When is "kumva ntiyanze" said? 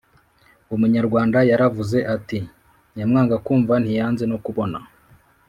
3.45-4.23